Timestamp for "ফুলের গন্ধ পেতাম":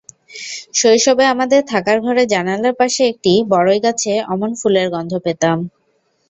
4.59-5.57